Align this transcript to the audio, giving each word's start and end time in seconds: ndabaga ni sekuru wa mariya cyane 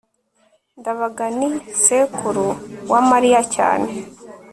ndabaga 0.79 1.25
ni 1.37 1.49
sekuru 1.83 2.47
wa 2.91 2.99
mariya 3.09 3.41
cyane 3.55 3.89